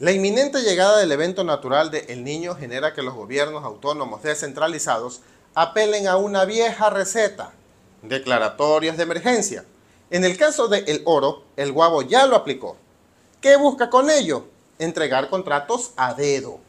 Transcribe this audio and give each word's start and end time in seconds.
La 0.00 0.12
inminente 0.12 0.62
llegada 0.62 0.98
del 0.98 1.10
evento 1.10 1.42
natural 1.42 1.90
de 1.90 2.06
El 2.08 2.22
Niño 2.22 2.54
genera 2.54 2.94
que 2.94 3.02
los 3.02 3.14
gobiernos 3.14 3.64
autónomos 3.64 4.22
descentralizados 4.22 5.22
apelen 5.56 6.06
a 6.06 6.16
una 6.16 6.44
vieja 6.44 6.88
receta, 6.88 7.50
declaratorias 8.02 8.96
de 8.96 9.02
emergencia. 9.02 9.64
En 10.10 10.24
el 10.24 10.36
caso 10.36 10.68
de 10.68 10.84
El 10.86 11.02
Oro, 11.04 11.42
el 11.56 11.72
Guabo 11.72 12.02
ya 12.02 12.26
lo 12.26 12.36
aplicó. 12.36 12.76
¿Qué 13.40 13.56
busca 13.56 13.90
con 13.90 14.08
ello? 14.08 14.44
Entregar 14.78 15.30
contratos 15.30 15.90
a 15.96 16.14
dedo. 16.14 16.60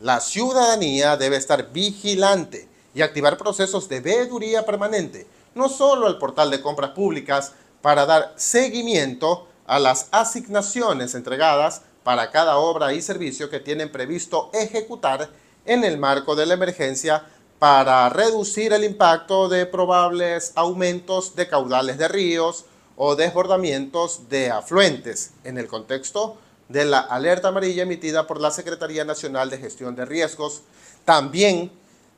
La 0.00 0.20
ciudadanía 0.20 1.18
debe 1.18 1.36
estar 1.36 1.72
vigilante 1.72 2.70
y 2.94 3.02
activar 3.02 3.36
procesos 3.36 3.86
de 3.90 4.00
veeduría 4.00 4.64
permanente, 4.64 5.26
no 5.54 5.68
solo 5.68 6.06
al 6.06 6.16
portal 6.16 6.50
de 6.50 6.62
compras 6.62 6.92
públicas, 6.92 7.52
para 7.82 8.06
dar 8.06 8.32
seguimiento 8.36 9.46
a 9.66 9.78
las 9.78 10.08
asignaciones 10.10 11.14
entregadas 11.14 11.82
para 12.06 12.30
cada 12.30 12.58
obra 12.58 12.92
y 12.94 13.02
servicio 13.02 13.50
que 13.50 13.58
tienen 13.58 13.90
previsto 13.90 14.48
ejecutar 14.54 15.28
en 15.64 15.82
el 15.82 15.98
marco 15.98 16.36
de 16.36 16.46
la 16.46 16.54
emergencia 16.54 17.24
para 17.58 18.08
reducir 18.10 18.72
el 18.72 18.84
impacto 18.84 19.48
de 19.48 19.66
probables 19.66 20.52
aumentos 20.54 21.34
de 21.34 21.48
caudales 21.48 21.98
de 21.98 22.06
ríos 22.06 22.64
o 22.94 23.16
desbordamientos 23.16 24.28
de 24.28 24.52
afluentes 24.52 25.32
en 25.42 25.58
el 25.58 25.66
contexto 25.66 26.36
de 26.68 26.84
la 26.84 27.00
alerta 27.00 27.48
amarilla 27.48 27.82
emitida 27.82 28.28
por 28.28 28.40
la 28.40 28.52
Secretaría 28.52 29.04
Nacional 29.04 29.50
de 29.50 29.58
Gestión 29.58 29.96
de 29.96 30.04
Riesgos. 30.04 30.62
También 31.04 31.72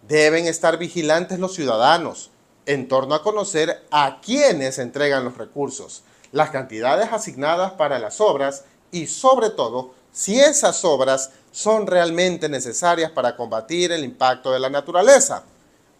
deben 0.06 0.46
estar 0.46 0.76
vigilantes 0.76 1.38
los 1.38 1.54
ciudadanos 1.54 2.30
en 2.66 2.88
torno 2.88 3.14
a 3.14 3.22
conocer 3.22 3.86
a 3.90 4.20
quiénes 4.20 4.78
entregan 4.78 5.24
los 5.24 5.38
recursos, 5.38 6.02
las 6.30 6.50
cantidades 6.50 7.10
asignadas 7.10 7.72
para 7.72 7.98
las 7.98 8.20
obras 8.20 8.66
y 8.90 9.06
sobre 9.06 9.50
todo 9.50 9.94
si 10.12 10.40
esas 10.40 10.84
obras 10.84 11.30
son 11.52 11.86
realmente 11.86 12.48
necesarias 12.48 13.10
para 13.10 13.36
combatir 13.36 13.92
el 13.92 14.04
impacto 14.04 14.52
de 14.52 14.60
la 14.60 14.70
naturaleza. 14.70 15.44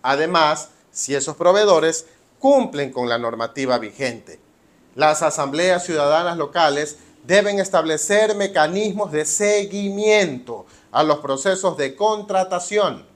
Además, 0.02 0.70
si 0.90 1.14
esos 1.14 1.36
proveedores 1.36 2.06
cumplen 2.38 2.92
con 2.92 3.08
la 3.08 3.18
normativa 3.18 3.78
vigente. 3.78 4.40
Las 4.94 5.22
asambleas 5.22 5.84
ciudadanas 5.84 6.36
locales 6.36 6.96
deben 7.24 7.58
establecer 7.58 8.34
mecanismos 8.34 9.12
de 9.12 9.24
seguimiento 9.24 10.66
a 10.90 11.02
los 11.02 11.18
procesos 11.18 11.76
de 11.76 11.94
contratación. 11.94 13.06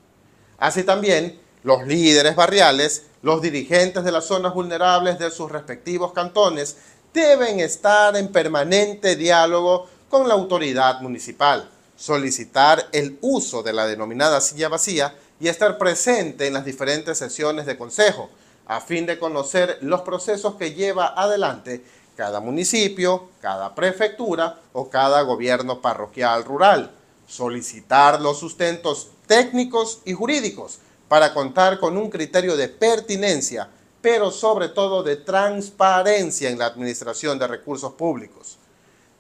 Así 0.59 0.85
también, 0.85 1.41
los 1.63 1.87
líderes 1.87 2.37
barriales, 2.37 3.07
los 3.23 3.41
dirigentes 3.41 4.05
de 4.05 4.13
las 4.13 4.27
zonas 4.27 4.55
vulnerables 4.55 5.19
de 5.19 5.31
sus 5.31 5.51
respectivos 5.51 6.13
cantones 6.13 6.77
deben 7.13 7.61
estar 7.61 8.17
en 8.17 8.29
permanente 8.29 9.17
diálogo 9.17 9.89
con 10.09 10.29
la 10.29 10.35
autoridad 10.35 11.01
municipal, 11.01 11.69
solicitar 11.97 12.89
el 12.93 13.19
uso 13.21 13.63
de 13.63 13.73
la 13.73 13.87
denominada 13.87 14.41
silla 14.41 14.69
vacía 14.69 15.15
y 15.41 15.49
estar 15.49 15.79
presente 15.79 16.47
en 16.47 16.55
las 16.55 16.65
diferentes 16.65 17.19
sesiones 17.19 17.67
de 17.67 17.77
consejo, 17.77 18.31
a 18.67 18.81
fin 18.81 19.07
de 19.07 19.19
conocer 19.19 19.79
los 19.83 20.03
procesos 20.03 20.55
que 20.55 20.73
lleva 20.73 21.15
adelante 21.17 21.83
cada 22.17 22.41
municipio, 22.41 23.29
cada 23.41 23.75
prefectura 23.75 24.61
o 24.73 24.89
cada 24.89 25.23
gobierno 25.23 25.81
parroquial 25.81 26.45
rural. 26.45 26.91
Solicitar 27.27 28.21
los 28.21 28.39
sustentos 28.39 29.09
técnicos 29.27 30.01
y 30.05 30.13
jurídicos 30.13 30.79
para 31.09 31.33
contar 31.35 31.79
con 31.79 31.97
un 31.97 32.11
criterio 32.11 32.57
de 32.57 32.69
pertinencia 32.69 33.69
pero 34.03 34.31
sobre 34.33 34.69
todo 34.69 35.03
de 35.03 35.17
transparencia 35.17 36.51
en 36.51 36.59
la 36.59 36.67
administración 36.67 37.39
de 37.39 37.47
recursos 37.47 37.93
públicos. 37.93 38.59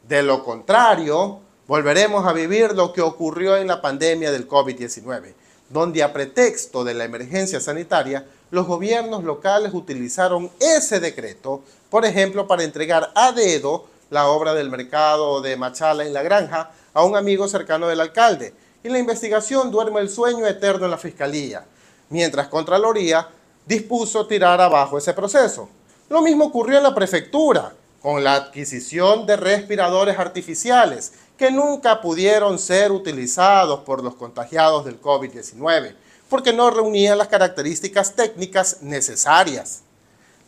De 0.06 0.22
lo 0.22 0.44
contrario, 0.44 1.41
volveremos 1.69 2.27
a 2.27 2.33
vivir 2.33 2.72
lo 2.72 2.92
que 2.92 3.00
ocurrió 3.00 3.56
en 3.56 3.69
la 3.69 3.80
pandemia 3.80 4.33
del 4.33 4.48
COVID-19, 4.48 5.33
donde 5.70 6.03
a 6.03 6.12
pretexto 6.12 6.83
de 6.84 6.94
la 6.94 7.05
emergencia 7.05 7.60
sanitaria, 7.60 8.27
los 8.50 8.66
gobiernos 8.66 9.25
locales 9.25 9.72
utilizaron 9.72 10.50
ese 10.60 11.00
decreto, 11.00 11.62
por 11.88 12.04
ejemplo, 12.04 12.47
para 12.47 12.64
entregar 12.64 13.10
a 13.14 13.32
dedo 13.32 13.87
la 14.10 14.26
obra 14.26 14.53
del 14.53 14.69
mercado 14.69 15.41
de 15.41 15.56
Machala 15.56 16.04
en 16.04 16.12
la 16.12 16.22
granja 16.22 16.72
a 16.93 17.04
un 17.04 17.16
amigo 17.16 17.49
cercano 17.49 17.87
del 17.87 18.00
alcalde, 18.00 18.53
y 18.82 18.88
la 18.88 18.99
investigación 18.99 19.70
duerme 19.70 20.00
el 20.00 20.10
sueño 20.10 20.47
eterno 20.47 20.84
en 20.84 20.91
la 20.91 20.99
fiscalía, 20.99 21.64
mientras 22.10 22.49
Contraloría 22.49 23.28
dispuso 23.67 24.27
tirar 24.27 24.61
abajo 24.61 24.99
ese 24.99 25.15
proceso. 25.15 25.69
Lo 26.09 26.23
mismo 26.23 26.47
ocurrió 26.47 26.78
en 26.78 26.84
la 26.84 26.95
prefectura, 26.95 27.73
con 28.03 28.25
la 28.25 28.34
adquisición 28.34 29.27
de 29.27 29.37
respiradores 29.37 30.19
artificiales 30.19 31.12
que 31.39 31.50
nunca 31.50 32.00
pudieron 32.00 32.59
ser 32.59 32.91
utilizados 32.91 33.81
por 33.81 34.03
los 34.03 34.17
contagiados 34.17 34.84
del 34.84 35.00
COVID-19, 35.00 35.95
porque 36.28 36.53
no 36.53 36.71
reunían 36.71 37.17
las 37.17 37.28
características 37.28 38.15
técnicas 38.15 38.83
necesarias. 38.83 39.83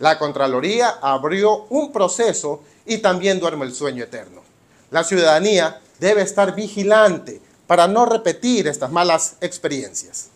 La 0.01 0.19
Contraloría 0.19 0.99
abrió 1.01 1.67
un 1.71 1.93
proceso 1.93 2.63
y 2.85 2.99
también 2.99 3.39
duerme 3.39 3.65
el 3.65 3.75
sueño 3.75 4.03
eterno. 4.03 4.43
La 4.91 5.05
ciudadanía 5.05 5.81
debe 6.01 6.23
estar 6.23 6.55
vigilante 6.55 7.41
para 7.67 7.87
no 7.87 8.05
repetir 8.05 8.67
estas 8.67 8.91
malas 8.91 9.37
experiencias. 9.41 10.29